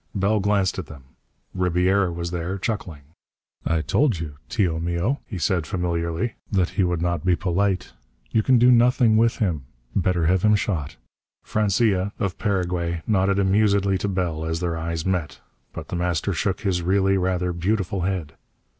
Bell 0.15 0.39
glanced 0.39 0.79
at 0.79 0.87
them. 0.87 1.03
Ribiera 1.53 2.11
was 2.11 2.31
there, 2.31 2.57
chuckling. 2.57 3.03
"I 3.67 3.81
told 3.81 4.19
you, 4.19 4.37
tio 4.49 4.79
mio," 4.79 5.19
he 5.27 5.37
said 5.37 5.67
familiarly, 5.67 6.33
"that 6.51 6.69
he 6.69 6.83
would 6.83 7.03
not 7.03 7.23
be 7.23 7.35
polite. 7.35 7.93
You 8.31 8.41
can 8.41 8.57
do 8.57 8.71
nothing 8.71 9.15
with 9.15 9.37
him. 9.37 9.65
Better 9.95 10.25
have 10.25 10.41
him 10.41 10.55
shot." 10.55 10.95
Francia, 11.43 12.13
of 12.17 12.39
Paraguay, 12.39 13.03
nodded 13.05 13.37
amusedly 13.37 13.99
to 13.99 14.07
Bell 14.07 14.43
as 14.43 14.59
their 14.59 14.75
eyes 14.75 15.05
met. 15.05 15.39
But 15.71 15.89
The 15.89 15.95
Master 15.95 16.33
shook 16.33 16.61
his 16.61 16.81
really 16.81 17.15
rather 17.15 17.53
beautiful 17.53 18.01
head. 18.01 18.33